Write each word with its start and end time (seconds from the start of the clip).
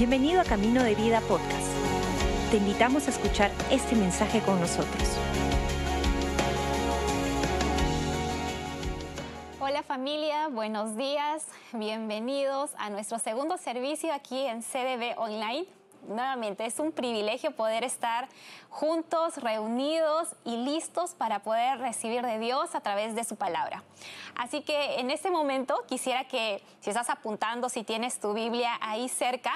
Bienvenido 0.00 0.40
a 0.40 0.44
Camino 0.44 0.82
de 0.82 0.94
Vida 0.94 1.20
Podcast. 1.20 1.68
Te 2.50 2.56
invitamos 2.56 3.06
a 3.06 3.10
escuchar 3.10 3.50
este 3.70 3.94
mensaje 3.94 4.40
con 4.40 4.58
nosotros. 4.58 5.18
Hola 9.60 9.82
familia, 9.82 10.48
buenos 10.48 10.96
días, 10.96 11.48
bienvenidos 11.74 12.70
a 12.78 12.88
nuestro 12.88 13.18
segundo 13.18 13.58
servicio 13.58 14.14
aquí 14.14 14.38
en 14.38 14.62
CDB 14.62 15.18
Online. 15.18 15.66
Nuevamente 16.08 16.64
es 16.66 16.78
un 16.78 16.92
privilegio 16.92 17.52
poder 17.52 17.84
estar 17.84 18.28
juntos, 18.68 19.36
reunidos 19.36 20.28
y 20.44 20.56
listos 20.56 21.14
para 21.14 21.40
poder 21.40 21.78
recibir 21.78 22.22
de 22.22 22.38
Dios 22.38 22.74
a 22.74 22.80
través 22.80 23.14
de 23.14 23.24
su 23.24 23.36
palabra. 23.36 23.82
Así 24.34 24.62
que 24.62 25.00
en 25.00 25.10
este 25.10 25.30
momento 25.30 25.84
quisiera 25.88 26.24
que 26.24 26.62
si 26.80 26.90
estás 26.90 27.10
apuntando, 27.10 27.68
si 27.68 27.84
tienes 27.84 28.18
tu 28.18 28.32
Biblia 28.32 28.78
ahí 28.80 29.08
cerca, 29.08 29.52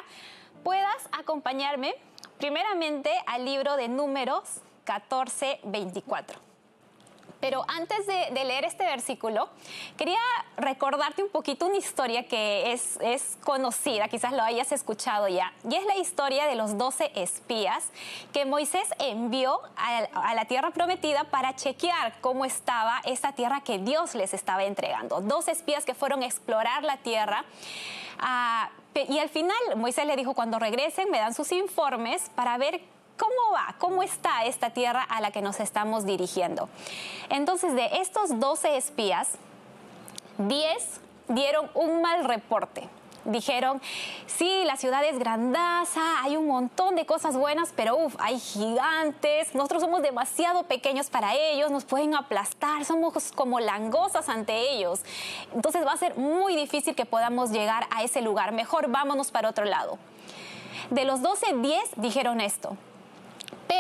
puedas 0.63 1.09
acompañarme 1.13 1.95
primeramente 2.39 3.11
al 3.27 3.45
libro 3.45 3.77
de 3.77 3.89
Números 3.89 4.61
14, 4.85 5.61
24. 5.65 6.44
Pero 7.45 7.63
antes 7.69 8.07
de, 8.07 8.31
leer 8.43 8.65
este 8.65 8.85
versículo, 8.85 9.51
quería 9.99 10.19
recordarte 10.57 11.23
un 11.23 11.29
poquito 11.29 11.67
una 11.67 11.77
historia 11.77 12.27
que 12.27 12.73
es, 12.73 12.97
es, 13.03 13.37
conocida, 13.45 14.09
quizás 14.09 14.33
lo 14.33 14.43
hayas 14.43 14.73
escuchado 14.73 15.29
ya, 15.29 15.53
y 15.69 15.75
es 15.75 15.85
la 15.85 15.97
historia 15.97 16.47
de 16.47 16.55
los 16.55 16.79
12 16.79 17.13
espías 17.17 17.91
que 18.33 18.47
Moisés 18.47 18.89
envió 18.99 19.61
a, 19.77 20.35
la 20.35 20.47
tierra 20.47 20.71
prometida 20.71 21.25
para 21.25 21.55
chequear 21.55 22.19
cómo 22.23 22.47
estaba 22.47 23.03
esa 23.05 23.33
tierra 23.33 23.61
que 23.61 23.77
Dios 23.77 24.15
les 24.15 24.33
estaba 24.33 24.65
entregando. 24.65 25.21
Dos 25.21 25.49
espías 25.49 25.85
que 25.85 25.93
fueron 25.93 26.23
a 26.23 26.25
explorar 26.25 26.83
la 26.83 26.97
tierra. 26.97 27.45
Ah, 28.21 28.71
y 28.95 29.19
al 29.19 29.29
final 29.29 29.59
Moisés 29.77 30.07
le 30.07 30.17
dijo, 30.17 30.33
cuando 30.33 30.59
regresen 30.59 31.11
me 31.11 31.19
dan 31.19 31.35
sus 31.35 31.53
informes 31.53 32.31
para 32.35 32.57
ver 32.57 32.81
¿Cómo 33.17 33.53
va? 33.53 33.75
¿Cómo 33.79 34.03
está 34.03 34.45
esta 34.45 34.71
tierra 34.71 35.03
a 35.03 35.21
la 35.21 35.31
que 35.31 35.41
nos 35.41 35.61
estamos 35.61 36.05
dirigiendo? 36.05 36.69
Entonces, 37.29 37.75
de 37.75 37.89
estos 38.01 38.41
12 38.41 38.77
espías, 38.77 39.31
10 40.39 41.01
dieron 41.29 41.71
un 41.75 42.03
mal 42.03 42.25
reporte. 42.25 42.89
Dijeron, 43.25 43.81
sí, 44.27 44.65
la 44.67 44.77
ciudad 44.77 45.03
es 45.03 45.19
grandaza, 45.19 46.23
hay 46.23 46.37
un 46.37 46.47
montón 46.47 46.95
de 46.95 47.07
cosas 47.07 47.39
buenas, 47.39 47.73
pero 47.75 47.97
uff, 47.97 48.15
hay 48.19 48.39
gigantes, 48.39 49.55
nosotros 49.55 49.83
somos 49.83 50.03
demasiado 50.03 50.65
pequeños 50.65 51.09
para 51.09 51.35
ellos, 51.35 51.71
nos 51.71 51.87
pueden 51.87 52.15
aplastar, 52.15 52.85
somos 52.85 53.33
como 53.33 53.61
langosas 53.61 54.29
ante 54.29 54.73
ellos. 54.73 55.01
Entonces 55.55 55.87
va 55.87 55.93
a 55.93 55.97
ser 55.97 56.19
muy 56.19 56.55
difícil 56.55 56.95
que 56.95 57.07
podamos 57.07 57.51
llegar 57.51 57.87
a 57.91 58.03
ese 58.03 58.21
lugar, 58.21 58.53
mejor 58.53 58.89
vámonos 58.89 59.31
para 59.31 59.49
otro 59.49 59.65
lado. 59.65 59.99
De 60.91 61.07
los 61.07 61.23
12, 61.23 61.55
10 61.63 61.93
dijeron 61.97 62.43
esto, 62.43 62.77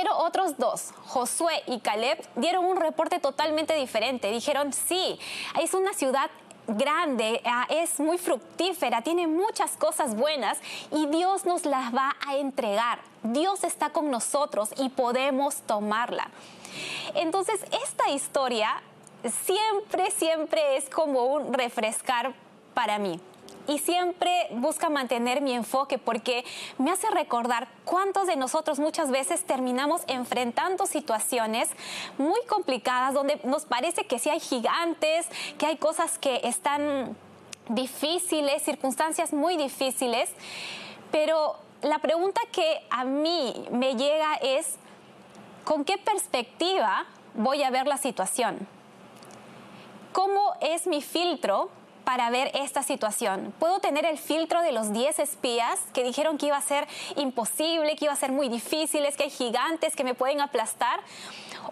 pero 0.02 0.18
otros 0.18 0.58
dos, 0.58 0.90
Josué 1.06 1.62
y 1.68 1.78
Caleb, 1.78 2.18
dieron 2.34 2.64
un 2.64 2.76
reporte 2.76 3.20
totalmente 3.20 3.74
diferente. 3.74 4.28
Dijeron, 4.32 4.72
sí, 4.72 5.20
es 5.62 5.72
una 5.72 5.92
ciudad 5.92 6.30
grande, 6.66 7.40
ah, 7.44 7.66
es 7.70 8.00
muy 8.00 8.18
fructífera, 8.18 9.02
tiene 9.02 9.28
muchas 9.28 9.76
cosas 9.76 10.16
buenas 10.16 10.58
y 10.90 11.06
Dios 11.06 11.44
nos 11.44 11.64
las 11.64 11.94
va 11.94 12.16
a 12.26 12.36
entregar. 12.36 12.98
Dios 13.22 13.62
está 13.62 13.90
con 13.90 14.10
nosotros 14.10 14.70
y 14.78 14.88
podemos 14.88 15.62
tomarla. 15.62 16.28
Entonces, 17.14 17.60
esta 17.84 18.10
historia 18.10 18.82
siempre, 19.44 20.10
siempre 20.10 20.76
es 20.76 20.90
como 20.90 21.26
un 21.26 21.54
refrescar 21.54 22.34
para 22.74 22.98
mí 22.98 23.20
y 23.66 23.78
siempre 23.78 24.48
busca 24.52 24.88
mantener 24.88 25.40
mi 25.40 25.52
enfoque 25.52 25.98
porque 25.98 26.44
me 26.78 26.90
hace 26.90 27.10
recordar 27.10 27.68
cuántos 27.84 28.26
de 28.26 28.36
nosotros 28.36 28.78
muchas 28.78 29.10
veces 29.10 29.44
terminamos 29.44 30.02
enfrentando 30.06 30.86
situaciones 30.86 31.70
muy 32.18 32.40
complicadas 32.46 33.14
donde 33.14 33.40
nos 33.44 33.64
parece 33.64 34.04
que 34.06 34.18
sí 34.18 34.28
hay 34.30 34.40
gigantes, 34.40 35.26
que 35.58 35.66
hay 35.66 35.76
cosas 35.76 36.18
que 36.18 36.40
están 36.44 37.16
difíciles, 37.68 38.62
circunstancias 38.62 39.32
muy 39.32 39.56
difíciles, 39.56 40.30
pero 41.10 41.56
la 41.82 41.98
pregunta 41.98 42.40
que 42.52 42.86
a 42.90 43.04
mí 43.04 43.66
me 43.70 43.94
llega 43.94 44.34
es, 44.42 44.76
¿con 45.64 45.84
qué 45.84 45.96
perspectiva 45.96 47.06
voy 47.34 47.62
a 47.62 47.70
ver 47.70 47.86
la 47.86 47.96
situación? 47.96 48.66
¿Cómo 50.12 50.54
es 50.60 50.86
mi 50.86 51.02
filtro 51.02 51.70
para 52.04 52.30
ver 52.30 52.50
esta 52.54 52.82
situación? 52.82 53.52
¿Puedo 53.58 53.80
tener 53.80 54.04
el 54.04 54.18
filtro 54.18 54.62
de 54.62 54.72
los 54.72 54.92
10 54.92 55.18
espías 55.18 55.80
que 55.92 56.04
dijeron 56.04 56.38
que 56.38 56.46
iba 56.46 56.56
a 56.56 56.62
ser 56.62 56.86
imposible, 57.16 57.96
que 57.96 58.06
iba 58.06 58.12
a 58.12 58.16
ser 58.16 58.32
muy 58.32 58.48
difícil, 58.48 59.04
que 59.16 59.24
hay 59.24 59.30
gigantes 59.30 59.96
que 59.96 60.04
me 60.04 60.14
pueden 60.14 60.40
aplastar? 60.40 61.00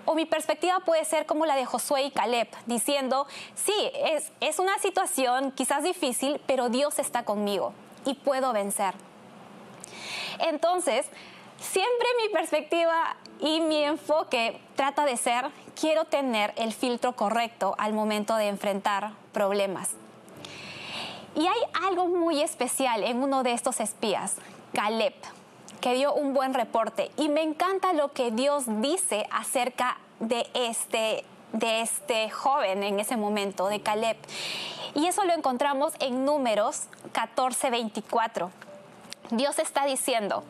O 0.05 0.15
mi 0.15 0.27
perspectiva 0.27 0.81
puede 0.81 1.05
ser 1.05 1.27
como 1.27 1.47
la 1.47 1.55
de 1.55 1.65
Josué 1.65 2.05
y 2.05 2.11
Caleb, 2.11 2.49
diciendo, 2.67 3.27
sí, 3.55 3.75
es, 3.95 4.33
es 4.41 4.59
una 4.59 4.79
situación 4.79 5.53
quizás 5.53 5.85
difícil, 5.85 6.41
pero 6.47 6.69
Dios 6.69 6.99
está 6.99 7.25
conmigo 7.25 7.73
y 8.05 8.15
puedo 8.15 8.53
vencer. 8.53 8.95
Entonces, 10.41 11.07
siempre 11.59 12.07
mi 12.23 12.33
perspectiva 12.33 13.17
y 13.41 13.61
mi 13.61 13.85
enfoque 13.85 14.61
trata 14.77 15.05
de 15.05 15.17
ser, 15.17 15.47
quiero 15.79 16.05
tener 16.05 16.53
el 16.57 16.73
filtro 16.73 17.15
correcto 17.15 17.75
al 17.79 17.93
momento 17.93 18.37
de 18.37 18.49
enfrentar 18.49 19.13
problemas. 19.33 19.91
Y 21.35 21.47
hay 21.47 21.61
algo 21.87 22.09
muy 22.09 22.43
especial 22.43 23.05
en 23.05 23.23
uno 23.23 23.43
de 23.43 23.53
estos 23.53 23.81
espías, 23.81 24.37
Caleb, 24.75 25.15
que 25.81 25.95
dio 25.95 26.13
un 26.15 26.35
buen 26.35 26.53
reporte. 26.53 27.11
Y 27.17 27.29
me 27.29 27.43
encanta 27.43 27.93
lo 27.93 28.13
que 28.13 28.31
Dios 28.31 28.65
dice 28.81 29.27
acerca 29.31 29.97
de 30.21 30.47
este, 30.55 31.25
de 31.53 31.81
este 31.81 32.31
joven 32.31 32.83
en 32.83 33.01
ese 33.01 33.17
momento, 33.17 33.69
de 33.69 33.81
Caleb. 33.81 34.17
Y 34.95 35.07
eso 35.07 35.25
lo 35.25 35.33
encontramos 35.33 35.95
en 36.01 36.25
números 36.25 36.83
14:24. 37.15 38.51
Dios 39.31 39.59
está 39.59 39.87
diciendo, 39.87 40.45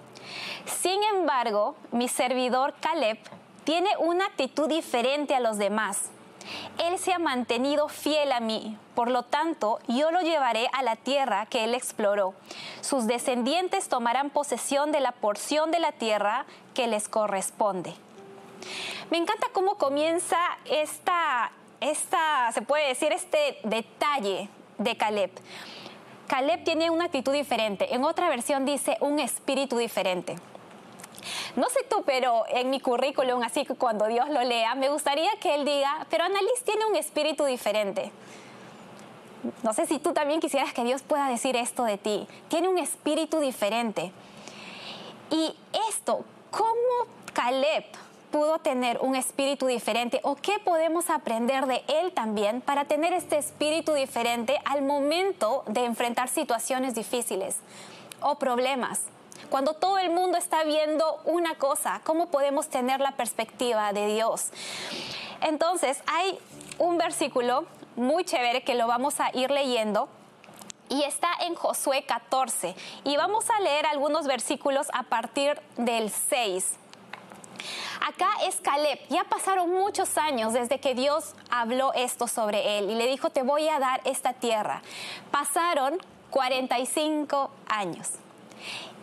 sin 0.66 1.00
embargo, 1.04 1.76
mi 1.92 2.08
servidor 2.08 2.74
Caleb 2.80 3.18
tiene 3.62 3.90
una 3.98 4.26
actitud 4.26 4.68
diferente 4.68 5.36
a 5.36 5.40
los 5.40 5.58
demás 5.58 6.10
él 6.78 6.98
se 6.98 7.12
ha 7.12 7.18
mantenido 7.18 7.88
fiel 7.88 8.32
a 8.32 8.40
mí, 8.40 8.76
por 8.94 9.10
lo 9.10 9.22
tanto 9.22 9.78
yo 9.88 10.10
lo 10.10 10.20
llevaré 10.20 10.68
a 10.72 10.82
la 10.82 10.96
tierra 10.96 11.46
que 11.46 11.64
Él 11.64 11.74
exploró. 11.74 12.34
Sus 12.80 13.06
descendientes 13.06 13.88
tomarán 13.88 14.30
posesión 14.30 14.92
de 14.92 15.00
la 15.00 15.12
porción 15.12 15.70
de 15.70 15.78
la 15.78 15.92
tierra 15.92 16.46
que 16.74 16.86
les 16.86 17.08
corresponde. 17.08 17.94
Me 19.10 19.18
encanta 19.18 19.48
cómo 19.52 19.76
comienza 19.76 20.38
esta, 20.64 21.52
esta, 21.80 22.50
se 22.52 22.62
puede 22.62 22.88
decir, 22.88 23.12
este 23.12 23.58
detalle 23.64 24.48
de 24.78 24.96
Caleb. 24.96 25.30
Caleb 26.28 26.64
tiene 26.64 26.90
una 26.90 27.04
actitud 27.04 27.32
diferente. 27.32 27.94
En 27.94 28.04
otra 28.04 28.28
versión 28.28 28.64
dice 28.64 28.96
un 29.00 29.18
espíritu 29.18 29.76
diferente. 29.76 30.36
No 31.56 31.68
sé 31.68 31.80
tú, 31.88 32.02
pero 32.04 32.44
en 32.48 32.70
mi 32.70 32.80
currículum, 32.80 33.42
así 33.42 33.64
que 33.64 33.74
cuando 33.74 34.06
Dios 34.06 34.28
lo 34.28 34.42
lea, 34.42 34.74
me 34.74 34.88
gustaría 34.88 35.30
que 35.40 35.54
él 35.54 35.64
diga, 35.64 36.06
pero 36.10 36.24
Annalise 36.24 36.64
tiene 36.64 36.86
un 36.86 36.96
espíritu 36.96 37.44
diferente. 37.44 38.10
No 39.62 39.72
sé 39.72 39.86
si 39.86 39.98
tú 39.98 40.12
también 40.12 40.40
quisieras 40.40 40.72
que 40.72 40.84
Dios 40.84 41.02
pueda 41.02 41.28
decir 41.28 41.56
esto 41.56 41.84
de 41.84 41.98
ti. 41.98 42.28
Tiene 42.48 42.68
un 42.68 42.78
espíritu 42.78 43.40
diferente. 43.40 44.12
Y 45.30 45.54
esto, 45.88 46.24
¿cómo 46.50 47.06
Caleb 47.32 47.84
pudo 48.30 48.58
tener 48.58 48.98
un 49.02 49.14
espíritu 49.14 49.66
diferente 49.66 50.20
o 50.22 50.36
qué 50.36 50.58
podemos 50.58 51.10
aprender 51.10 51.66
de 51.66 51.84
él 51.88 52.12
también 52.12 52.60
para 52.60 52.86
tener 52.86 53.12
este 53.12 53.36
espíritu 53.36 53.92
diferente 53.92 54.58
al 54.64 54.82
momento 54.82 55.64
de 55.66 55.84
enfrentar 55.84 56.28
situaciones 56.28 56.94
difíciles 56.94 57.56
o 58.20 58.36
problemas? 58.36 59.00
Cuando 59.52 59.74
todo 59.74 59.98
el 59.98 60.08
mundo 60.08 60.38
está 60.38 60.64
viendo 60.64 61.20
una 61.26 61.56
cosa, 61.56 62.00
¿cómo 62.04 62.30
podemos 62.30 62.68
tener 62.68 63.00
la 63.00 63.12
perspectiva 63.12 63.92
de 63.92 64.06
Dios? 64.06 64.48
Entonces, 65.42 66.02
hay 66.06 66.38
un 66.78 66.96
versículo 66.96 67.66
muy 67.94 68.24
chévere 68.24 68.64
que 68.64 68.74
lo 68.74 68.86
vamos 68.86 69.20
a 69.20 69.28
ir 69.34 69.50
leyendo 69.50 70.08
y 70.88 71.02
está 71.02 71.28
en 71.42 71.54
Josué 71.54 72.04
14. 72.04 72.74
Y 73.04 73.18
vamos 73.18 73.50
a 73.50 73.60
leer 73.60 73.84
algunos 73.84 74.26
versículos 74.26 74.86
a 74.94 75.02
partir 75.02 75.60
del 75.76 76.08
6. 76.08 76.72
Acá 78.08 78.30
es 78.44 78.56
Caleb. 78.56 79.00
Ya 79.10 79.24
pasaron 79.24 79.70
muchos 79.70 80.16
años 80.16 80.54
desde 80.54 80.80
que 80.80 80.94
Dios 80.94 81.34
habló 81.50 81.92
esto 81.92 82.26
sobre 82.26 82.78
él 82.78 82.88
y 82.88 82.94
le 82.94 83.06
dijo, 83.06 83.28
te 83.28 83.42
voy 83.42 83.68
a 83.68 83.78
dar 83.78 84.00
esta 84.04 84.32
tierra. 84.32 84.80
Pasaron 85.30 85.98
45 86.30 87.50
años. 87.66 88.12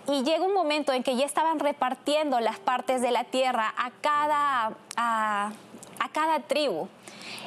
Y 0.09 0.23
llega 0.23 0.43
un 0.43 0.55
momento 0.55 0.91
en 0.91 1.03
que 1.03 1.15
ya 1.15 1.25
estaban 1.25 1.59
repartiendo 1.59 2.39
las 2.39 2.57
partes 2.57 3.01
de 3.01 3.11
la 3.11 3.25
tierra 3.25 3.71
a 3.77 3.91
cada, 4.01 4.73
a, 4.97 5.51
cada 6.11 6.39
tribu. 6.39 6.87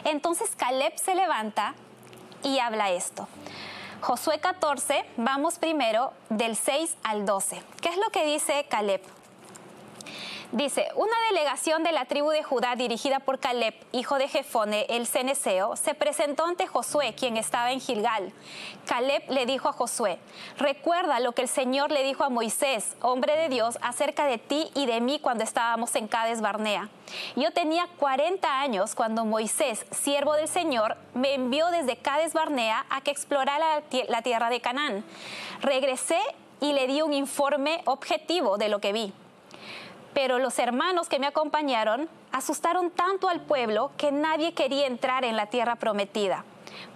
Entonces 0.05 0.55
Caleb 0.55 0.97
se 0.97 1.17
levanta 1.17 1.75
y 2.44 2.61
habla 2.61 2.93
esto. 2.93 3.26
Josué 4.00 4.38
14, 4.38 5.05
vamos 5.17 5.59
primero 5.59 6.12
del 6.29 6.55
6 6.55 6.97
al 7.03 7.26
12. 7.26 7.62
¿Qué 7.81 7.88
es 7.88 7.97
lo 7.97 8.11
que 8.11 8.25
dice 8.26 8.65
Caleb? 8.69 9.03
Dice, 10.53 10.87
una 10.97 11.15
delegación 11.31 11.83
de 11.83 11.93
la 11.93 12.05
tribu 12.05 12.29
de 12.29 12.43
Judá 12.43 12.77
dirigida 12.77 13.21
por 13.21 13.39
Caleb, 13.39 13.73
hijo 13.91 14.19
de 14.19 14.29
Jefone, 14.29 14.85
el 14.91 15.07
ceneseo, 15.07 15.77
se 15.77 15.95
presentó 15.95 16.45
ante 16.45 16.67
Josué, 16.67 17.15
quien 17.15 17.39
estaba 17.39 17.73
en 17.73 17.81
Gilgal. 17.81 18.35
Caleb 18.85 19.23
le 19.31 19.47
dijo 19.47 19.71
a 19.71 19.73
Josué, 19.73 20.19
recuerda 20.59 21.21
lo 21.21 21.33
que 21.33 21.41
el 21.41 21.49
Señor 21.49 21.91
le 21.91 22.05
dijo 22.05 22.23
a 22.23 22.29
Moisés, 22.29 22.97
hombre 23.01 23.35
de 23.35 23.49
Dios, 23.49 23.79
acerca 23.81 24.27
de 24.27 24.37
ti 24.37 24.71
y 24.75 24.85
de 24.85 25.01
mí 25.01 25.21
cuando 25.21 25.43
estábamos 25.43 25.97
en 25.97 26.07
Cades 26.07 26.43
Barnea. 26.43 26.91
Yo 27.35 27.51
tenía 27.53 27.89
40 27.97 28.61
años 28.61 28.95
cuando 28.95 29.25
Moisés, 29.25 29.87
siervo 29.91 30.35
del 30.35 30.49
Señor, 30.49 30.99
me 31.15 31.33
envió 31.33 31.69
desde 31.69 31.97
Cades 31.97 32.35
Barnea 32.35 32.85
a 32.91 33.01
que 33.01 33.11
explorara 33.11 33.83
la 34.09 34.21
tierra 34.21 34.51
de 34.51 34.61
Canaán. 34.61 35.03
Regresé 35.63 36.21
y 36.61 36.75
le 36.75 36.87
di 36.89 37.01
un 37.01 37.15
informe 37.15 37.81
objetivo 37.87 38.59
de 38.59 38.69
lo 38.69 38.79
que 38.83 38.93
vi. 38.93 39.15
Pero 40.14 40.38
los 40.38 40.59
hermanos 40.59 41.09
que 41.09 41.19
me 41.19 41.26
acompañaron 41.26 42.09
asustaron 42.32 42.91
tanto 42.91 43.29
al 43.29 43.41
pueblo 43.41 43.93
que 43.97 44.12
nadie 44.12 44.55
quería 44.55 44.87
entrar 44.87 45.25
en 45.25 45.37
la 45.37 45.47
tierra 45.47 45.76
prometida. 45.76 46.44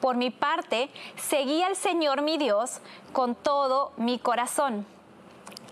Por 0.00 0.16
mi 0.16 0.30
parte, 0.30 0.90
seguí 1.16 1.62
al 1.62 1.76
Señor 1.76 2.22
mi 2.22 2.38
Dios 2.38 2.80
con 3.12 3.34
todo 3.34 3.92
mi 3.96 4.18
corazón. 4.18 4.86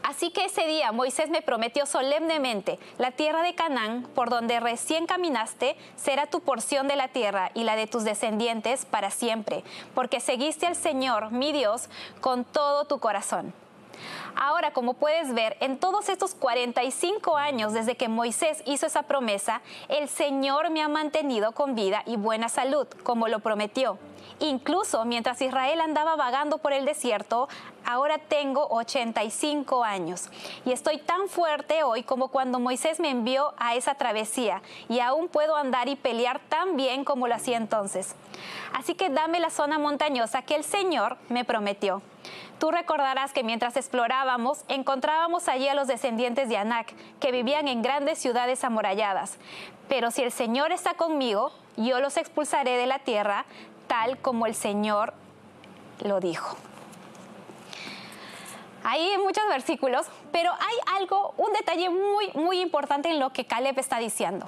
Así 0.04 0.30
que 0.30 0.44
ese 0.44 0.66
día 0.66 0.92
Moisés 0.92 1.30
me 1.30 1.40
prometió 1.40 1.86
solemnemente, 1.86 2.78
la 2.98 3.12
tierra 3.12 3.42
de 3.42 3.54
Canaán, 3.54 4.06
por 4.14 4.28
donde 4.28 4.60
recién 4.60 5.06
caminaste, 5.06 5.76
será 5.96 6.26
tu 6.26 6.40
porción 6.40 6.88
de 6.88 6.96
la 6.96 7.08
tierra 7.08 7.50
y 7.54 7.64
la 7.64 7.74
de 7.74 7.86
tus 7.86 8.04
descendientes 8.04 8.84
para 8.84 9.10
siempre, 9.10 9.64
porque 9.94 10.20
seguiste 10.20 10.66
al 10.66 10.76
Señor 10.76 11.30
mi 11.30 11.52
Dios 11.52 11.88
con 12.20 12.44
todo 12.44 12.84
tu 12.84 12.98
corazón. 12.98 13.54
Ahora, 14.36 14.72
como 14.72 14.94
puedes 14.94 15.34
ver, 15.34 15.56
en 15.60 15.78
todos 15.78 16.08
estos 16.08 16.34
45 16.34 17.36
años 17.36 17.72
desde 17.72 17.96
que 17.96 18.08
Moisés 18.08 18.62
hizo 18.66 18.86
esa 18.86 19.02
promesa, 19.04 19.62
el 19.88 20.08
Señor 20.08 20.70
me 20.70 20.82
ha 20.82 20.88
mantenido 20.88 21.52
con 21.52 21.74
vida 21.74 22.02
y 22.06 22.16
buena 22.16 22.48
salud, 22.48 22.86
como 23.02 23.28
lo 23.28 23.40
prometió. 23.40 23.98
Incluso 24.40 25.04
mientras 25.04 25.40
Israel 25.40 25.80
andaba 25.80 26.16
vagando 26.16 26.58
por 26.58 26.72
el 26.72 26.84
desierto, 26.84 27.48
ahora 27.84 28.18
tengo 28.18 28.66
85 28.70 29.84
años 29.84 30.28
y 30.64 30.72
estoy 30.72 30.98
tan 30.98 31.28
fuerte 31.28 31.82
hoy 31.84 32.02
como 32.02 32.28
cuando 32.28 32.58
Moisés 32.58 32.98
me 33.00 33.10
envió 33.10 33.54
a 33.58 33.74
esa 33.74 33.94
travesía 33.94 34.62
y 34.88 35.00
aún 35.00 35.28
puedo 35.28 35.54
andar 35.54 35.88
y 35.88 35.96
pelear 35.96 36.40
tan 36.48 36.76
bien 36.76 37.04
como 37.04 37.28
lo 37.28 37.34
hacía 37.34 37.56
entonces. 37.56 38.14
Así 38.72 38.94
que 38.94 39.10
dame 39.10 39.38
la 39.38 39.50
zona 39.50 39.78
montañosa 39.78 40.42
que 40.42 40.56
el 40.56 40.64
Señor 40.64 41.16
me 41.28 41.44
prometió. 41.44 42.02
Tú 42.58 42.70
recordarás 42.70 43.32
que 43.32 43.42
mientras 43.42 43.76
explorábamos, 43.76 44.64
encontrábamos 44.68 45.48
allí 45.48 45.68
a 45.68 45.74
los 45.74 45.88
descendientes 45.88 46.48
de 46.48 46.56
Anak, 46.56 46.94
que 47.20 47.32
vivían 47.32 47.68
en 47.68 47.82
grandes 47.82 48.18
ciudades 48.18 48.64
amuralladas. 48.64 49.38
Pero 49.88 50.10
si 50.10 50.22
el 50.22 50.32
Señor 50.32 50.72
está 50.72 50.94
conmigo, 50.94 51.52
yo 51.76 52.00
los 52.00 52.16
expulsaré 52.16 52.76
de 52.76 52.86
la 52.86 53.00
tierra, 53.00 53.44
tal 53.86 54.18
como 54.18 54.46
el 54.46 54.54
Señor 54.54 55.14
lo 56.02 56.20
dijo. 56.20 56.56
Hay 58.84 59.16
muchos 59.18 59.46
versículos, 59.48 60.06
pero 60.30 60.52
hay 60.52 61.00
algo, 61.00 61.34
un 61.38 61.52
detalle 61.54 61.88
muy, 61.88 62.30
muy 62.34 62.60
importante 62.60 63.10
en 63.10 63.18
lo 63.18 63.30
que 63.30 63.46
Caleb 63.46 63.78
está 63.78 63.98
diciendo. 63.98 64.46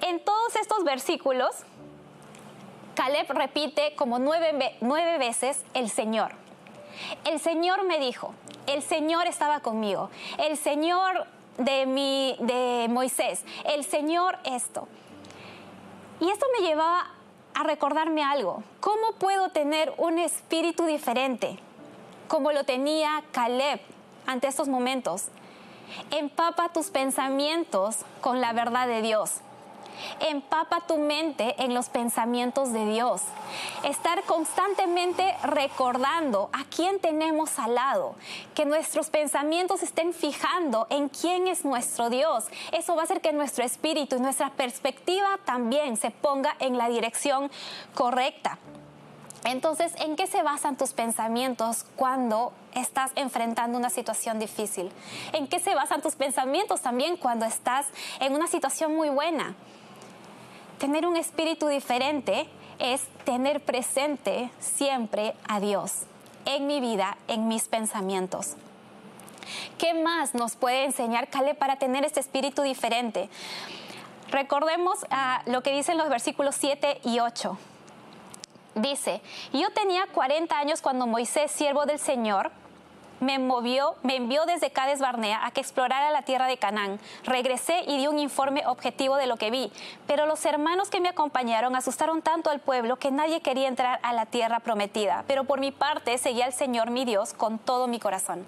En 0.00 0.24
todos 0.24 0.56
estos 0.56 0.82
versículos, 0.84 1.50
Caleb 2.94 3.30
repite 3.30 3.94
como 3.96 4.18
nueve, 4.18 4.76
nueve 4.80 5.18
veces 5.18 5.62
el 5.74 5.90
Señor. 5.90 6.32
El 7.24 7.40
Señor 7.40 7.84
me 7.84 7.98
dijo, 7.98 8.34
el 8.66 8.82
Señor 8.82 9.26
estaba 9.26 9.60
conmigo, 9.60 10.10
el 10.38 10.56
Señor 10.56 11.26
de, 11.58 11.86
mi, 11.86 12.36
de 12.40 12.86
Moisés, 12.88 13.44
el 13.64 13.84
Señor 13.84 14.38
esto. 14.44 14.88
Y 16.20 16.30
esto 16.30 16.46
me 16.58 16.66
llevaba 16.66 17.12
a 17.54 17.62
recordarme 17.64 18.22
algo. 18.22 18.62
¿Cómo 18.80 19.12
puedo 19.18 19.50
tener 19.50 19.92
un 19.98 20.18
espíritu 20.18 20.86
diferente 20.86 21.58
como 22.28 22.52
lo 22.52 22.64
tenía 22.64 23.22
Caleb 23.32 23.80
ante 24.26 24.46
estos 24.48 24.68
momentos? 24.68 25.26
Empapa 26.10 26.68
tus 26.70 26.88
pensamientos 26.90 27.98
con 28.20 28.40
la 28.40 28.52
verdad 28.52 28.86
de 28.86 29.02
Dios. 29.02 29.40
Empapa 30.20 30.80
tu 30.86 30.96
mente 30.96 31.54
en 31.62 31.74
los 31.74 31.88
pensamientos 31.88 32.72
de 32.72 32.86
Dios. 32.86 33.22
Estar 33.84 34.22
constantemente 34.24 35.34
recordando 35.42 36.50
a 36.52 36.64
quién 36.64 37.00
tenemos 37.00 37.58
al 37.58 37.74
lado. 37.74 38.14
Que 38.54 38.64
nuestros 38.64 39.10
pensamientos 39.10 39.82
estén 39.82 40.12
fijando 40.12 40.86
en 40.90 41.08
quién 41.08 41.48
es 41.48 41.64
nuestro 41.64 42.10
Dios. 42.10 42.44
Eso 42.72 42.94
va 42.94 43.02
a 43.02 43.04
hacer 43.04 43.20
que 43.20 43.32
nuestro 43.32 43.64
espíritu 43.64 44.16
y 44.16 44.20
nuestra 44.20 44.50
perspectiva 44.50 45.38
también 45.44 45.96
se 45.96 46.10
ponga 46.10 46.56
en 46.60 46.78
la 46.78 46.88
dirección 46.88 47.50
correcta. 47.94 48.58
Entonces, 49.44 49.92
¿en 50.00 50.16
qué 50.16 50.26
se 50.26 50.42
basan 50.42 50.76
tus 50.76 50.92
pensamientos 50.92 51.86
cuando 51.96 52.52
estás 52.74 53.12
enfrentando 53.14 53.78
una 53.78 53.90
situación 53.90 54.38
difícil? 54.38 54.90
¿En 55.32 55.46
qué 55.46 55.60
se 55.60 55.74
basan 55.74 56.02
tus 56.02 56.16
pensamientos 56.16 56.82
también 56.82 57.16
cuando 57.16 57.46
estás 57.46 57.86
en 58.20 58.34
una 58.34 58.48
situación 58.48 58.94
muy 58.94 59.08
buena? 59.08 59.54
Tener 60.78 61.06
un 61.06 61.16
espíritu 61.16 61.66
diferente 61.66 62.48
es 62.78 63.02
tener 63.24 63.60
presente 63.60 64.50
siempre 64.60 65.34
a 65.48 65.58
Dios 65.58 66.04
en 66.44 66.68
mi 66.68 66.80
vida, 66.80 67.16
en 67.26 67.48
mis 67.48 67.66
pensamientos. 67.66 68.54
¿Qué 69.76 69.92
más 69.94 70.34
nos 70.34 70.54
puede 70.54 70.84
enseñar 70.84 71.28
Cale 71.28 71.54
para 71.54 71.76
tener 71.76 72.04
este 72.04 72.20
espíritu 72.20 72.62
diferente? 72.62 73.28
Recordemos 74.30 75.04
ah, 75.10 75.42
lo 75.46 75.62
que 75.62 75.72
dicen 75.72 75.98
los 75.98 76.08
versículos 76.08 76.54
7 76.54 77.00
y 77.02 77.18
8. 77.18 77.58
Dice, 78.76 79.20
yo 79.52 79.72
tenía 79.72 80.06
40 80.12 80.56
años 80.56 80.80
cuando 80.80 81.08
Moisés, 81.08 81.50
siervo 81.50 81.86
del 81.86 81.98
Señor, 81.98 82.52
me 83.20 83.38
movió, 83.38 83.94
me 84.02 84.16
envió 84.16 84.46
desde 84.46 84.70
Cades 84.70 85.00
Barnea 85.00 85.44
a 85.44 85.50
que 85.50 85.60
explorara 85.60 86.10
la 86.10 86.22
tierra 86.22 86.46
de 86.46 86.56
Canaán. 86.56 86.98
Regresé 87.24 87.82
y 87.86 87.98
di 87.98 88.06
un 88.06 88.18
informe 88.18 88.66
objetivo 88.66 89.16
de 89.16 89.26
lo 89.26 89.36
que 89.36 89.50
vi, 89.50 89.72
pero 90.06 90.26
los 90.26 90.44
hermanos 90.44 90.90
que 90.90 91.00
me 91.00 91.08
acompañaron 91.08 91.76
asustaron 91.76 92.22
tanto 92.22 92.50
al 92.50 92.60
pueblo 92.60 92.96
que 92.96 93.10
nadie 93.10 93.40
quería 93.40 93.68
entrar 93.68 94.00
a 94.02 94.12
la 94.12 94.26
tierra 94.26 94.60
prometida. 94.60 95.24
Pero 95.26 95.44
por 95.44 95.60
mi 95.60 95.72
parte 95.72 96.16
seguía 96.18 96.46
al 96.46 96.52
Señor 96.52 96.90
mi 96.90 97.04
Dios 97.04 97.32
con 97.32 97.58
todo 97.58 97.86
mi 97.86 97.98
corazón. 97.98 98.44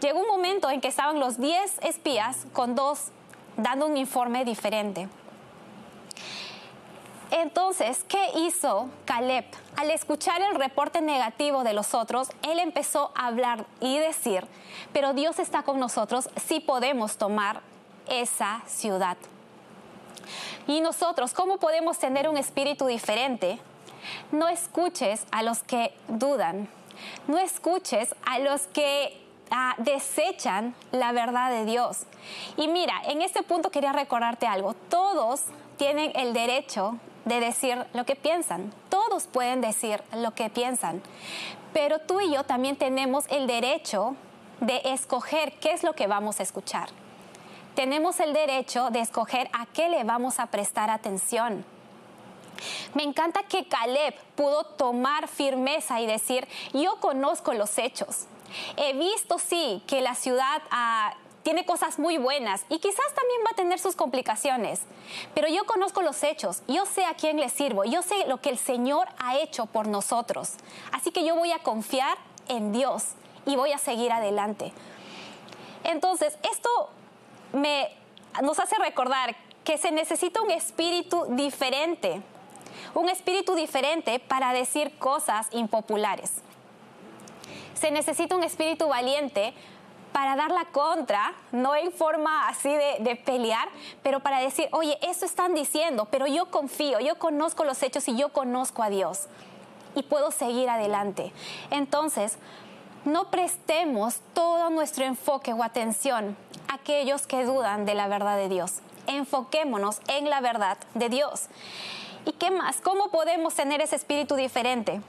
Llegó 0.00 0.20
un 0.20 0.26
momento 0.26 0.70
en 0.70 0.80
que 0.80 0.88
estaban 0.88 1.20
los 1.20 1.38
10 1.38 1.78
espías 1.82 2.46
con 2.52 2.74
dos 2.74 3.10
dando 3.56 3.86
un 3.86 3.96
informe 3.96 4.44
diferente. 4.44 5.08
Entonces, 7.36 8.04
¿qué 8.06 8.28
hizo 8.36 8.88
Caleb? 9.06 9.44
Al 9.76 9.90
escuchar 9.90 10.40
el 10.40 10.54
reporte 10.54 11.00
negativo 11.00 11.64
de 11.64 11.72
los 11.72 11.92
otros, 11.92 12.28
él 12.42 12.60
empezó 12.60 13.10
a 13.16 13.26
hablar 13.26 13.66
y 13.80 13.98
decir, 13.98 14.46
pero 14.92 15.14
Dios 15.14 15.40
está 15.40 15.64
con 15.64 15.80
nosotros, 15.80 16.30
sí 16.46 16.60
podemos 16.60 17.16
tomar 17.16 17.60
esa 18.08 18.62
ciudad. 18.68 19.16
Y 20.68 20.80
nosotros, 20.80 21.32
¿cómo 21.32 21.58
podemos 21.58 21.98
tener 21.98 22.28
un 22.28 22.36
espíritu 22.36 22.86
diferente? 22.86 23.58
No 24.30 24.46
escuches 24.46 25.26
a 25.32 25.42
los 25.42 25.64
que 25.64 25.92
dudan, 26.06 26.68
no 27.26 27.36
escuches 27.38 28.14
a 28.24 28.38
los 28.38 28.68
que 28.68 29.20
ah, 29.50 29.74
desechan 29.78 30.72
la 30.92 31.10
verdad 31.10 31.50
de 31.50 31.64
Dios. 31.64 32.04
Y 32.56 32.68
mira, 32.68 33.02
en 33.06 33.22
este 33.22 33.42
punto 33.42 33.72
quería 33.72 33.92
recordarte 33.92 34.46
algo, 34.46 34.74
todos 34.88 35.42
tienen 35.76 36.12
el 36.14 36.32
derecho 36.32 37.00
de 37.24 37.40
decir 37.40 37.84
lo 37.92 38.04
que 38.04 38.16
piensan. 38.16 38.72
Todos 38.88 39.26
pueden 39.26 39.60
decir 39.60 40.02
lo 40.12 40.34
que 40.34 40.50
piensan, 40.50 41.02
pero 41.72 41.98
tú 41.98 42.20
y 42.20 42.32
yo 42.32 42.44
también 42.44 42.76
tenemos 42.76 43.24
el 43.28 43.46
derecho 43.46 44.16
de 44.60 44.80
escoger 44.84 45.58
qué 45.58 45.72
es 45.72 45.82
lo 45.82 45.94
que 45.94 46.06
vamos 46.06 46.40
a 46.40 46.42
escuchar. 46.42 46.88
Tenemos 47.74 48.20
el 48.20 48.32
derecho 48.32 48.90
de 48.90 49.00
escoger 49.00 49.50
a 49.52 49.66
qué 49.66 49.88
le 49.88 50.04
vamos 50.04 50.38
a 50.38 50.46
prestar 50.46 50.90
atención. 50.90 51.64
Me 52.94 53.02
encanta 53.02 53.42
que 53.42 53.66
Caleb 53.66 54.14
pudo 54.36 54.64
tomar 54.64 55.26
firmeza 55.26 56.00
y 56.00 56.06
decir, 56.06 56.46
yo 56.72 57.00
conozco 57.00 57.52
los 57.52 57.76
hechos. 57.78 58.26
He 58.76 58.92
visto, 58.92 59.38
sí, 59.38 59.82
que 59.88 60.00
la 60.00 60.14
ciudad 60.14 60.62
ha 60.70 61.14
tiene 61.44 61.64
cosas 61.64 62.00
muy 62.00 62.18
buenas 62.18 62.64
y 62.68 62.80
quizás 62.80 63.06
también 63.14 63.40
va 63.46 63.50
a 63.52 63.54
tener 63.54 63.78
sus 63.78 63.94
complicaciones. 63.94 64.80
Pero 65.34 65.46
yo 65.46 65.64
conozco 65.64 66.02
los 66.02 66.24
hechos, 66.24 66.62
yo 66.66 66.86
sé 66.86 67.04
a 67.04 67.14
quién 67.14 67.38
le 67.38 67.48
sirvo, 67.48 67.84
yo 67.84 68.02
sé 68.02 68.26
lo 68.26 68.40
que 68.40 68.50
el 68.50 68.58
Señor 68.58 69.06
ha 69.18 69.38
hecho 69.38 69.66
por 69.66 69.86
nosotros. 69.86 70.54
Así 70.90 71.12
que 71.12 71.24
yo 71.24 71.36
voy 71.36 71.52
a 71.52 71.60
confiar 71.60 72.18
en 72.48 72.72
Dios 72.72 73.04
y 73.46 73.54
voy 73.54 73.70
a 73.70 73.78
seguir 73.78 74.10
adelante. 74.10 74.72
Entonces, 75.84 76.36
esto 76.50 76.90
me, 77.52 77.88
nos 78.42 78.58
hace 78.58 78.76
recordar 78.76 79.36
que 79.62 79.78
se 79.78 79.92
necesita 79.92 80.42
un 80.42 80.50
espíritu 80.50 81.26
diferente 81.28 82.22
un 82.94 83.08
espíritu 83.08 83.54
diferente 83.54 84.18
para 84.20 84.52
decir 84.52 84.96
cosas 84.98 85.48
impopulares. 85.52 86.32
Se 87.74 87.90
necesita 87.90 88.36
un 88.36 88.44
espíritu 88.44 88.88
valiente 88.88 89.52
para 90.14 90.36
dar 90.36 90.52
la 90.52 90.66
contra, 90.66 91.34
no 91.50 91.74
en 91.74 91.90
forma 91.90 92.46
así 92.46 92.72
de, 92.72 93.20
pelear, 93.26 93.68
pero 94.04 94.20
para 94.20 94.38
decir, 94.38 94.68
oye, 94.70 94.96
eso 95.02 95.26
están 95.26 95.54
diciendo, 95.54 96.06
pero 96.08 96.28
yo 96.28 96.52
confío, 96.52 97.00
yo 97.00 97.18
conozco 97.18 97.64
los 97.64 97.82
hechos 97.82 98.06
y 98.06 98.16
yo 98.16 98.28
conozco 98.28 98.84
a 98.84 98.90
Dios 98.90 99.26
y 99.96 100.04
puedo 100.04 100.30
seguir 100.30 100.70
adelante. 100.70 101.32
Entonces, 101.70 102.38
no 103.04 103.28
prestemos 103.32 104.20
todo 104.34 104.70
nuestro 104.70 105.04
enfoque 105.04 105.52
o 105.52 105.64
atención 105.64 106.36
a 106.68 106.74
aquellos 106.74 107.26
que 107.26 107.44
dudan 107.44 107.84
de 107.84 107.94
la 107.94 108.06
verdad 108.06 108.36
de 108.36 108.48
Dios. 108.48 108.82
Enfoquémonos 109.08 110.00
en 110.06 110.30
la 110.30 110.40
verdad 110.40 110.78
de 110.94 111.08
Dios. 111.08 111.48
¿Y 112.24 112.34
qué 112.34 112.52
más? 112.52 112.80
¿Cómo 112.80 113.10
podemos 113.10 113.54
tener 113.54 113.80
ese 113.80 113.96
espíritu 113.96 114.36
diferente? 114.36 115.00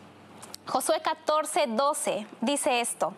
Josué 0.65 0.99
14, 1.03 1.67
12 1.67 2.25
dice 2.41 2.81
esto. 2.81 3.13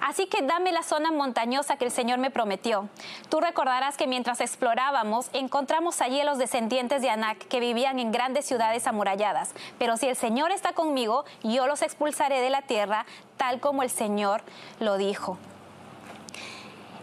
Así 0.00 0.26
que 0.26 0.42
dame 0.42 0.72
la 0.72 0.82
zona 0.82 1.10
montañosa 1.10 1.76
que 1.76 1.84
el 1.84 1.90
Señor 1.90 2.18
me 2.18 2.30
prometió. 2.30 2.88
Tú 3.28 3.40
recordarás 3.40 3.96
que 3.96 4.06
mientras 4.06 4.40
explorábamos, 4.40 5.30
encontramos 5.32 6.00
allí 6.00 6.20
a 6.20 6.24
los 6.24 6.38
descendientes 6.38 7.02
de 7.02 7.10
Anac 7.10 7.38
que 7.48 7.60
vivían 7.60 7.98
en 7.98 8.12
grandes 8.12 8.46
ciudades 8.46 8.86
amuralladas. 8.86 9.52
Pero 9.78 9.96
si 9.96 10.06
el 10.08 10.16
Señor 10.16 10.50
está 10.50 10.72
conmigo, 10.72 11.24
yo 11.42 11.66
los 11.66 11.82
expulsaré 11.82 12.40
de 12.40 12.50
la 12.50 12.62
tierra, 12.62 13.06
tal 13.36 13.60
como 13.60 13.82
el 13.82 13.90
Señor 13.90 14.42
lo 14.80 14.96
dijo. 14.96 15.38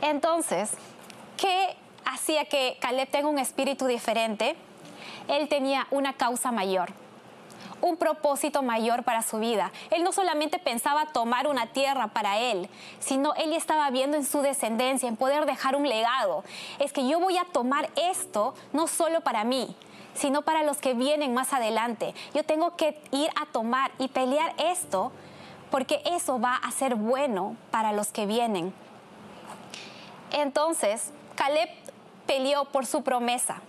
Entonces, 0.02 0.72
¿qué 1.38 1.76
hacía 2.06 2.46
que 2.46 2.78
Caleb 2.82 3.10
tenga 3.10 3.30
un 3.30 3.40
espíritu 3.40 3.88
diferente? 3.88 4.56
Él 5.28 5.48
tenía 5.50 5.88
una 5.92 6.14
causa 6.14 6.52
mayor 6.52 7.05
un 7.82 7.98
propósito 7.98 8.62
mayor 8.62 9.04
para 9.04 9.22
su 9.22 9.40
vida. 9.40 9.72
Él 9.92 10.04
no 10.04 10.12
solamente 10.12 10.60
pensaba 10.60 11.08
tomar 11.08 11.48
una 11.48 11.68
tierra 11.68 12.08
para 12.08 12.40
él, 12.40 12.70
sino 13.00 13.34
él 13.36 13.54
estaba 13.54 13.90
viendo 13.90 14.18
en 14.18 14.26
su 14.26 14.42
descendencia, 14.42 15.08
en 15.08 15.18
poder 15.18 15.46
dejar 15.46 15.76
un 15.76 15.88
legado. 15.88 16.44
Es 16.80 16.94
que 16.94 17.08
yo 17.08 17.20
voy 17.20 17.38
a 17.38 17.46
tomar 17.46 17.90
esto 17.96 18.54
no 18.74 18.88
solo 18.88 19.22
para 19.22 19.44
mí, 19.44 19.76
sino 20.14 20.42
para 20.42 20.64
los 20.64 20.78
que 20.78 20.94
vienen 20.94 21.34
más 21.34 21.54
adelante. 21.54 22.14
Yo 22.34 22.44
tengo 22.44 22.76
que 22.76 23.00
ir 23.12 23.30
a 23.40 23.46
tomar 23.48 23.92
y 24.00 24.08
pelear 24.08 24.54
esto 24.58 25.12
porque 25.72 26.02
eso 26.06 26.40
va 26.40 26.56
a 26.56 26.72
ser 26.72 26.96
bueno 26.96 27.56
para 27.72 27.92
los 27.92 28.08
que 28.12 28.26
vienen. 28.26 28.74
Entonces, 30.32 31.12
Caleb 31.36 31.70
peleó 32.26 32.66
por 32.66 32.86
su 32.86 33.04
promesa 33.04 33.62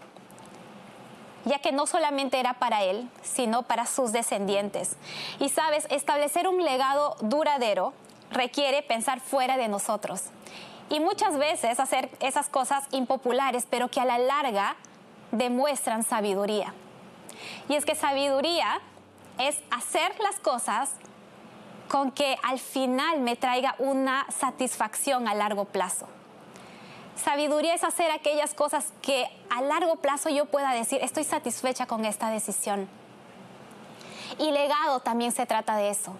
ya 1.46 1.60
que 1.60 1.72
no 1.72 1.86
solamente 1.86 2.38
era 2.38 2.54
para 2.54 2.82
él, 2.82 3.08
sino 3.22 3.62
para 3.62 3.86
sus 3.86 4.12
descendientes. 4.12 4.96
Y 5.38 5.48
sabes, 5.48 5.86
establecer 5.90 6.48
un 6.48 6.62
legado 6.62 7.16
duradero 7.22 7.94
requiere 8.30 8.82
pensar 8.82 9.20
fuera 9.20 9.56
de 9.56 9.68
nosotros. 9.68 10.24
Y 10.90 11.00
muchas 11.00 11.38
veces 11.38 11.80
hacer 11.80 12.10
esas 12.20 12.48
cosas 12.48 12.84
impopulares, 12.90 13.66
pero 13.70 13.88
que 13.88 14.00
a 14.00 14.04
la 14.04 14.18
larga 14.18 14.76
demuestran 15.30 16.02
sabiduría. 16.02 16.74
Y 17.68 17.74
es 17.74 17.84
que 17.84 17.94
sabiduría 17.94 18.80
es 19.38 19.62
hacer 19.70 20.18
las 20.20 20.40
cosas 20.40 20.90
con 21.88 22.10
que 22.10 22.36
al 22.42 22.58
final 22.58 23.20
me 23.20 23.36
traiga 23.36 23.76
una 23.78 24.26
satisfacción 24.30 25.28
a 25.28 25.34
largo 25.34 25.64
plazo. 25.64 26.08
Sabiduría 27.16 27.74
es 27.74 27.82
hacer 27.82 28.10
aquellas 28.10 28.54
cosas 28.54 28.92
que 29.00 29.26
a 29.50 29.62
largo 29.62 29.96
plazo 29.96 30.28
yo 30.28 30.44
pueda 30.44 30.72
decir, 30.72 31.00
estoy 31.02 31.24
satisfecha 31.24 31.86
con 31.86 32.04
esta 32.04 32.30
decisión. 32.30 32.88
Y 34.38 34.50
legado 34.50 35.00
también 35.00 35.32
se 35.32 35.46
trata 35.46 35.76
de 35.76 35.90
eso. 35.90 36.14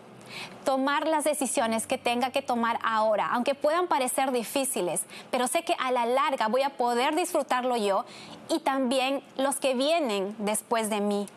Tomar 0.65 1.07
las 1.07 1.25
decisiones 1.25 1.87
que 1.87 1.99
tenga 1.99 2.31
que 2.31 2.43
tomar 2.43 2.79
ahora, 2.83 3.29
aunque 3.33 3.55
puedan 3.55 3.87
parecer 3.87 4.33
difíciles, 4.33 5.03
pero 5.31 5.47
sé 5.47 5.63
que 5.63 5.77
a 5.79 5.93
la 5.93 6.07
larga 6.07 6.49
voy 6.49 6.63
a 6.63 6.71
poder 6.71 7.15
disfrutarlo 7.15 7.77
yo 7.77 8.05
y 8.49 8.61
también 8.61 9.23
los 9.37 9.57
que 9.57 9.75
vienen 9.75 10.35
después 10.39 10.91
de 10.91 11.01
mí. 11.01 11.29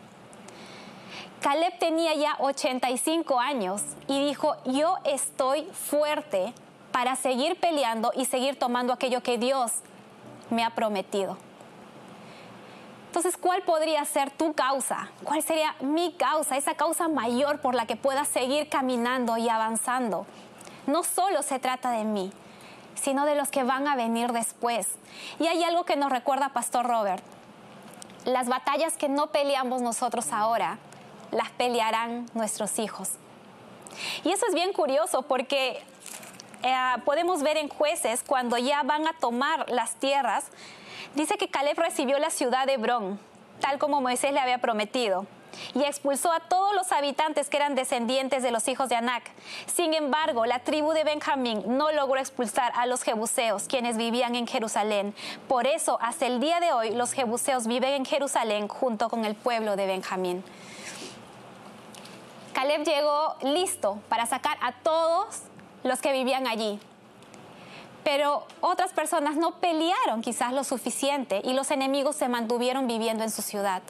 Caleb 1.40 1.78
tenía 1.78 2.14
ya 2.14 2.36
85 2.40 3.38
años 3.38 3.82
y 4.08 4.24
dijo, 4.26 4.56
yo 4.66 4.96
estoy 5.04 5.64
fuerte 5.72 6.52
para 6.92 7.16
seguir 7.16 7.56
peleando 7.56 8.12
y 8.14 8.24
seguir 8.24 8.58
tomando 8.58 8.92
aquello 8.92 9.22
que 9.22 9.38
Dios 9.38 9.72
me 10.50 10.64
ha 10.64 10.70
prometido. 10.70 11.36
Entonces, 13.06 13.36
¿cuál 13.36 13.62
podría 13.62 14.04
ser 14.04 14.30
tu 14.30 14.52
causa? 14.52 15.10
¿Cuál 15.24 15.42
sería 15.42 15.74
mi 15.80 16.12
causa? 16.12 16.56
Esa 16.56 16.74
causa 16.74 17.08
mayor 17.08 17.60
por 17.60 17.74
la 17.74 17.86
que 17.86 17.96
pueda 17.96 18.24
seguir 18.24 18.68
caminando 18.68 19.36
y 19.36 19.48
avanzando. 19.48 20.26
No 20.86 21.02
solo 21.02 21.42
se 21.42 21.58
trata 21.58 21.90
de 21.90 22.04
mí, 22.04 22.32
sino 22.94 23.26
de 23.26 23.34
los 23.34 23.48
que 23.48 23.64
van 23.64 23.88
a 23.88 23.96
venir 23.96 24.32
después. 24.32 24.86
Y 25.40 25.48
hay 25.48 25.64
algo 25.64 25.84
que 25.84 25.96
nos 25.96 26.12
recuerda 26.12 26.50
Pastor 26.50 26.86
Robert. 26.86 27.24
Las 28.24 28.48
batallas 28.48 28.96
que 28.96 29.08
no 29.08 29.28
peleamos 29.28 29.82
nosotros 29.82 30.32
ahora, 30.32 30.78
las 31.32 31.50
pelearán 31.50 32.26
nuestros 32.34 32.78
hijos. 32.78 33.10
Y 34.22 34.30
eso 34.30 34.46
es 34.46 34.54
bien 34.54 34.72
curioso 34.72 35.22
porque 35.22 35.82
eh, 36.62 36.76
podemos 37.04 37.42
ver 37.42 37.56
en 37.56 37.68
jueces 37.68 38.22
cuando 38.26 38.56
ya 38.58 38.82
van 38.82 39.06
a 39.06 39.12
tomar 39.14 39.68
las 39.70 39.94
tierras, 39.94 40.46
dice 41.14 41.36
que 41.36 41.48
Caleb 41.48 41.78
recibió 41.78 42.18
la 42.18 42.30
ciudad 42.30 42.66
de 42.66 42.74
Hebrón, 42.74 43.18
tal 43.60 43.78
como 43.78 44.00
Moisés 44.00 44.32
le 44.32 44.40
había 44.40 44.58
prometido 44.58 45.26
y 45.74 45.82
expulsó 45.82 46.32
a 46.32 46.40
todos 46.40 46.74
los 46.74 46.92
habitantes 46.92 47.48
que 47.48 47.56
eran 47.56 47.74
descendientes 47.74 48.42
de 48.42 48.50
los 48.50 48.66
hijos 48.68 48.88
de 48.88 48.96
Anac. 48.96 49.30
Sin 49.66 49.94
embargo, 49.94 50.46
la 50.46 50.60
tribu 50.60 50.92
de 50.92 51.04
Benjamín 51.04 51.62
no 51.66 51.92
logró 51.92 52.18
expulsar 52.18 52.72
a 52.76 52.86
los 52.86 53.02
jebuseos, 53.02 53.64
quienes 53.64 53.96
vivían 53.96 54.34
en 54.34 54.46
Jerusalén. 54.46 55.14
Por 55.48 55.66
eso, 55.66 55.98
hasta 56.00 56.26
el 56.26 56.40
día 56.40 56.60
de 56.60 56.72
hoy, 56.72 56.90
los 56.90 57.12
jebuseos 57.12 57.66
viven 57.66 57.94
en 57.94 58.04
Jerusalén 58.04 58.68
junto 58.68 59.08
con 59.08 59.24
el 59.24 59.34
pueblo 59.34 59.76
de 59.76 59.86
Benjamín. 59.86 60.44
Caleb 62.52 62.84
llegó 62.84 63.36
listo 63.42 64.00
para 64.08 64.26
sacar 64.26 64.58
a 64.60 64.72
todos 64.72 65.42
los 65.82 66.00
que 66.00 66.12
vivían 66.12 66.46
allí. 66.46 66.78
Pero 68.04 68.46
otras 68.60 68.92
personas 68.92 69.36
no 69.36 69.56
pelearon 69.56 70.22
quizás 70.22 70.52
lo 70.52 70.64
suficiente 70.64 71.42
y 71.44 71.52
los 71.52 71.70
enemigos 71.70 72.16
se 72.16 72.28
mantuvieron 72.28 72.86
viviendo 72.86 73.24
en 73.24 73.30
su 73.30 73.42
ciudad. 73.42 73.82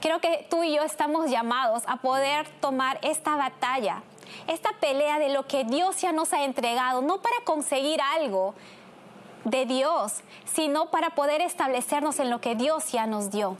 Creo 0.00 0.20
que 0.20 0.46
tú 0.50 0.64
y 0.64 0.74
yo 0.74 0.82
estamos 0.82 1.30
llamados 1.30 1.84
a 1.86 1.98
poder 1.98 2.48
tomar 2.60 2.98
esta 3.02 3.36
batalla, 3.36 4.02
esta 4.48 4.70
pelea 4.80 5.20
de 5.20 5.28
lo 5.28 5.46
que 5.46 5.64
Dios 5.64 6.00
ya 6.00 6.12
nos 6.12 6.32
ha 6.32 6.42
entregado, 6.42 7.02
no 7.02 7.22
para 7.22 7.36
conseguir 7.44 8.00
algo 8.00 8.54
de 9.44 9.66
Dios, 9.66 10.20
sino 10.44 10.90
para 10.90 11.10
poder 11.10 11.40
establecernos 11.40 12.18
en 12.18 12.30
lo 12.30 12.40
que 12.40 12.56
Dios 12.56 12.90
ya 12.90 13.06
nos 13.06 13.30
dio 13.30 13.56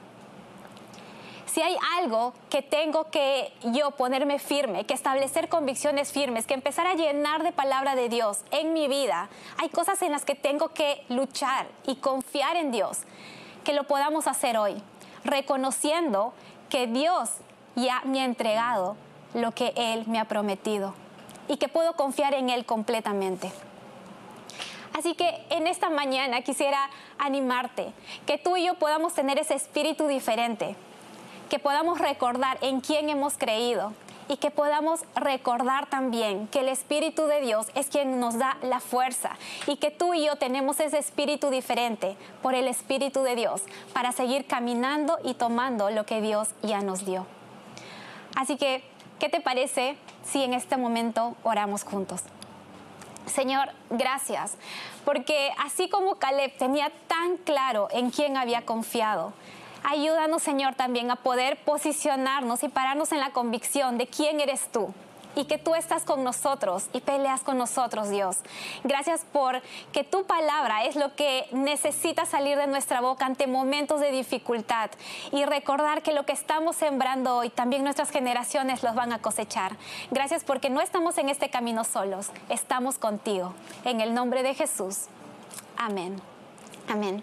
si 1.52 1.61
hay 1.61 1.76
algo 1.99 2.32
que 2.49 2.62
tengo 2.62 3.11
que 3.11 3.52
yo 3.64 3.90
ponerme 3.90 4.38
firme, 4.38 4.87
que 4.87 4.94
establecer 4.94 5.50
convicciones 5.50 6.11
firmes, 6.11 6.47
que 6.47 6.54
empezar 6.54 6.87
a 6.87 6.94
llenar 6.94 7.42
de 7.42 7.52
palabra 7.52 7.94
de 7.94 8.09
Dios 8.09 8.38
en 8.52 8.73
mi 8.73 8.88
vida, 8.88 9.28
hay 9.59 9.68
cosas 9.68 10.00
en 10.00 10.12
las 10.12 10.25
que 10.25 10.35
tengo 10.35 10.71
que 10.71 11.04
luchar 11.11 11.66
y 11.87 11.97
confiar 11.97 12.56
en 12.56 12.71
Dios, 12.73 13.00
que 13.64 13.75
lo 13.75 13.85
podamos 13.85 14.28
hacer 14.28 14.56
hoy, 14.56 14.82
reconociendo 15.25 16.32
que 16.71 16.87
Dios 16.87 17.28
ya 17.76 18.00
me 18.06 18.23
ha 18.23 18.25
entregado 18.25 18.97
lo 19.35 19.52
que 19.52 19.75
Él 19.76 20.04
me 20.06 20.18
ha 20.18 20.25
prometido 20.25 20.94
y 21.49 21.59
que 21.59 21.68
puedo 21.68 21.92
confiar 21.97 22.32
en 22.32 22.49
Él 22.49 22.64
completamente. 22.64 23.52
Así 24.94 25.14
que 25.14 25.44
en 25.50 25.66
esta 25.66 25.90
mañana 25.90 26.40
quisiera 26.40 26.88
animarte, 27.18 27.92
que 28.25 28.38
tú 28.38 28.56
y 28.56 28.64
yo 28.64 28.75
podamos 28.75 29.12
tener 29.12 29.38
ese 29.38 29.54
espíritu 29.54 30.06
diferente, 30.06 30.76
que 31.52 31.59
podamos 31.59 31.99
recordar 31.99 32.56
en 32.62 32.80
quién 32.80 33.11
hemos 33.11 33.37
creído 33.37 33.92
y 34.26 34.38
que 34.38 34.50
podamos 34.50 35.00
recordar 35.14 35.85
también 35.85 36.49
que 36.49 36.61
el 36.61 36.71
Espíritu 36.71 37.26
de 37.26 37.42
Dios 37.42 37.66
es 37.75 37.88
quien 37.88 38.18
nos 38.18 38.38
da 38.38 38.56
la 38.62 38.80
fuerza 38.80 39.32
y 39.66 39.76
que 39.76 39.90
tú 39.90 40.14
y 40.14 40.25
yo 40.25 40.37
tenemos 40.37 40.80
ese 40.80 40.97
espíritu 40.97 41.50
diferente 41.50 42.16
por 42.40 42.54
el 42.54 42.68
Espíritu 42.68 43.23
de 43.23 43.37
Dios 43.37 43.61
para 43.92 44.12
seguir 44.12 44.47
caminando 44.47 45.18
y 45.25 45.35
tomando 45.35 45.90
lo 45.90 46.06
que 46.06 46.23
Dios 46.23 46.49
ya 46.62 46.80
nos 46.80 47.04
dio. 47.04 47.26
Así 48.35 48.56
que, 48.56 48.82
¿qué 49.18 49.28
te 49.28 49.42
parece 49.42 49.99
si 50.25 50.42
en 50.42 50.54
este 50.54 50.78
momento 50.78 51.37
oramos 51.44 51.85
juntos? 51.85 52.23
Señor, 53.26 53.68
gracias, 53.90 54.56
porque 55.04 55.50
así 55.59 55.90
como 55.90 56.14
Caleb 56.14 56.56
tenía 56.56 56.90
tan 57.09 57.37
claro 57.37 57.88
en 57.90 58.11
quién 58.11 58.38
había 58.38 58.64
confiado, 58.64 59.35
Ayúdanos, 59.84 60.42
Señor, 60.42 60.74
también 60.74 61.10
a 61.10 61.16
poder 61.16 61.58
posicionarnos 61.64 62.62
y 62.62 62.68
pararnos 62.68 63.12
en 63.12 63.20
la 63.20 63.30
convicción 63.30 63.98
de 63.98 64.06
quién 64.06 64.40
eres 64.40 64.68
tú 64.72 64.92
y 65.34 65.44
que 65.44 65.58
tú 65.58 65.74
estás 65.74 66.04
con 66.04 66.24
nosotros 66.24 66.86
y 66.92 67.00
peleas 67.00 67.40
con 67.40 67.58
nosotros, 67.58 68.10
Dios. 68.10 68.38
Gracias 68.84 69.24
por 69.32 69.62
que 69.92 70.04
tu 70.04 70.24
palabra 70.24 70.84
es 70.84 70.96
lo 70.96 71.14
que 71.14 71.46
necesita 71.52 72.26
salir 72.26 72.58
de 72.58 72.66
nuestra 72.66 73.00
boca 73.00 73.26
ante 73.26 73.46
momentos 73.46 74.00
de 74.00 74.10
dificultad 74.10 74.90
y 75.30 75.44
recordar 75.44 76.02
que 76.02 76.12
lo 76.12 76.24
que 76.24 76.32
estamos 76.32 76.76
sembrando 76.76 77.36
hoy 77.36 77.50
también 77.50 77.84
nuestras 77.84 78.10
generaciones 78.10 78.82
los 78.82 78.94
van 78.94 79.12
a 79.12 79.20
cosechar. 79.20 79.76
Gracias 80.10 80.44
porque 80.44 80.70
no 80.70 80.80
estamos 80.80 81.18
en 81.18 81.28
este 81.28 81.50
camino 81.50 81.84
solos, 81.84 82.30
estamos 82.48 82.98
contigo. 82.98 83.54
En 83.84 84.00
el 84.00 84.14
nombre 84.14 84.42
de 84.42 84.54
Jesús. 84.54 85.06
Amén. 85.76 86.20
Amén. 86.88 87.22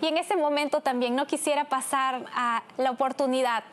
Y 0.00 0.06
en 0.06 0.16
ese 0.16 0.36
momento 0.36 0.80
también 0.80 1.14
no 1.14 1.26
quisiera 1.26 1.64
pasar 1.64 2.24
a 2.34 2.62
la 2.76 2.90
oportunidad 2.90 3.64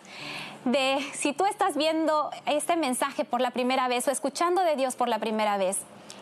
de 0.66 1.00
si 1.14 1.34
tú 1.34 1.46
estás 1.46 1.78
viendo 1.78 2.30
este 2.46 2.76
mensaje 2.76 3.24
por 3.24 3.40
la 3.40 3.52
primera 3.52 3.88
vez 3.88 4.08
o 4.08 4.12
escuchando 4.12 4.62
de 4.62 4.76
Dios 4.76 4.96
por 4.96 5.08
la 5.08 5.20
primera 5.20 5.58
vez 5.58 5.78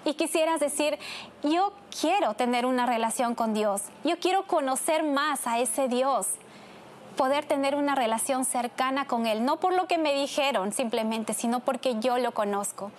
y 0.05 0.13
quisieras 0.13 0.59
decir, 0.59 1.00
yo 1.43 1.74
quiero 2.00 2.35
tener 2.35 2.65
una 2.65 2.85
relación 2.85 3.33
con 3.33 3.53
Dios, 3.53 3.81
yo 4.03 4.19
quiero 4.19 4.43
conocer 4.43 5.03
más 5.03 5.47
a 5.47 5.59
ese 5.59 5.88
Dios 5.88 6.27
poder 7.15 7.45
tener 7.45 7.75
una 7.75 7.95
relación 7.95 8.45
cercana 8.45 9.05
con 9.05 9.25
Él, 9.25 9.45
no 9.45 9.57
por 9.57 9.74
lo 9.74 9.88
que 9.88 9.97
me 9.97 10.13
dijeron 10.13 10.74
simplemente, 10.74 11.33
sino 11.33 11.62
porque 11.62 11.95
yo 12.00 12.17
lo 12.17 12.33
conozco. 12.33 12.91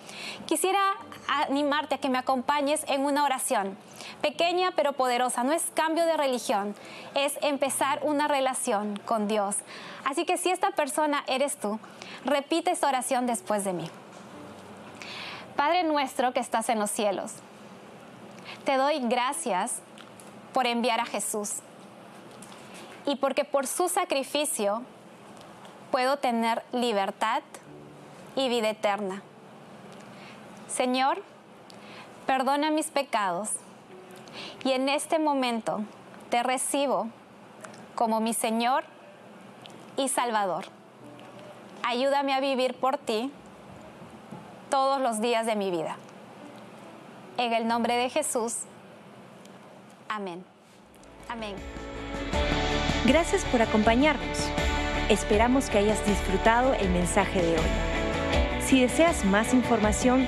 Quisiera 0.47 0.81
animarte 1.27 1.95
a 1.95 1.97
que 1.97 2.09
me 2.09 2.17
acompañes 2.17 2.83
en 2.87 3.05
una 3.05 3.23
oración, 3.23 3.77
pequeña 4.21 4.71
pero 4.75 4.93
poderosa, 4.93 5.43
no 5.43 5.51
es 5.51 5.63
cambio 5.73 6.05
de 6.05 6.17
religión, 6.17 6.75
es 7.15 7.37
empezar 7.41 7.99
una 8.03 8.27
relación 8.27 8.97
con 9.05 9.27
Dios. 9.27 9.57
Así 10.05 10.25
que 10.25 10.37
si 10.37 10.49
esta 10.49 10.71
persona 10.71 11.23
eres 11.27 11.57
tú, 11.57 11.79
repite 12.25 12.71
esta 12.71 12.87
oración 12.87 13.27
después 13.27 13.63
de 13.63 13.73
mí. 13.73 13.89
Padre 15.55 15.83
nuestro 15.83 16.33
que 16.33 16.39
estás 16.39 16.69
en 16.69 16.79
los 16.79 16.91
cielos, 16.91 17.33
te 18.63 18.77
doy 18.77 18.99
gracias 18.99 19.79
por 20.53 20.67
enviar 20.67 20.99
a 20.99 21.05
Jesús 21.05 21.55
y 23.05 23.15
porque 23.15 23.45
por 23.45 23.65
su 23.67 23.89
sacrificio 23.89 24.83
puedo 25.91 26.17
tener 26.17 26.63
libertad 26.73 27.41
y 28.35 28.49
vida 28.49 28.69
eterna. 28.69 29.23
Señor, 30.67 31.21
perdona 32.25 32.71
mis 32.71 32.87
pecados 32.87 33.51
y 34.63 34.71
en 34.71 34.89
este 34.89 35.19
momento 35.19 35.81
te 36.29 36.43
recibo 36.43 37.07
como 37.95 38.19
mi 38.19 38.33
Señor 38.33 38.83
y 39.95 40.09
Salvador. 40.09 40.65
Ayúdame 41.83 42.33
a 42.33 42.39
vivir 42.39 42.75
por 42.75 42.97
ti 42.97 43.31
todos 44.69 44.99
los 44.99 45.21
días 45.21 45.45
de 45.45 45.55
mi 45.55 45.71
vida. 45.71 45.95
En 47.37 47.53
el 47.53 47.67
nombre 47.67 47.95
de 47.95 48.09
Jesús. 48.09 48.55
Amén. 50.09 50.43
Amén. 51.29 51.55
Gracias 53.05 53.45
por 53.45 53.61
acompañarnos. 53.61 54.49
Esperamos 55.09 55.69
que 55.69 55.77
hayas 55.77 56.05
disfrutado 56.05 56.73
el 56.73 56.89
mensaje 56.89 57.41
de 57.41 57.53
hoy. 57.53 57.65
Si 58.61 58.81
deseas 58.81 59.23
más 59.23 59.53
información, 59.53 60.27